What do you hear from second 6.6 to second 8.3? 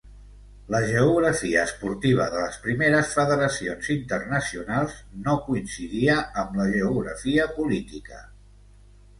la geografia política.